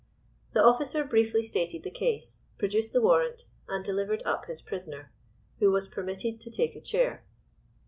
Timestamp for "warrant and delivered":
3.03-4.23